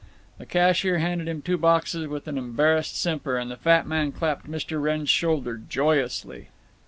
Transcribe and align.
The 0.39 0.47
cashier 0.47 0.97
handed 0.97 1.27
him 1.27 1.43
two 1.43 1.59
boxes, 1.59 2.07
with 2.07 2.27
an 2.27 2.35
embarrassed 2.35 2.99
simper, 2.99 3.37
and 3.37 3.51
the 3.51 3.55
fat 3.55 3.85
man 3.85 4.11
clapped 4.11 4.49
Mr. 4.49 4.81
Wrenn's 4.81 5.11
shoulder 5.11 5.57
joyously. 5.69 6.47